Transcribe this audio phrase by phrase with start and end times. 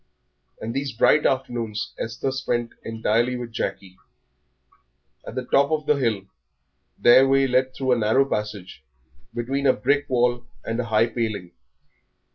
[0.59, 3.99] And these bright afternoons Esther spent entirely with Jackie.
[5.27, 6.23] At the top of the hill
[6.97, 8.83] their way led through a narrow passage
[9.35, 11.51] between a brick wall and a high paling.